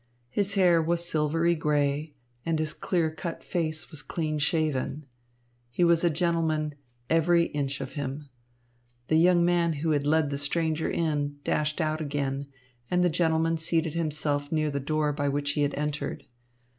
[0.31, 5.05] His hair was silvery grey, and his clear cut face was clean shaven.
[5.69, 6.73] He was a gentleman,
[7.07, 8.27] "every inch of him."
[9.09, 12.47] The young man who had led the stranger in, dashed out again,
[12.89, 16.25] and the gentleman seated himself near the door by which he had entered.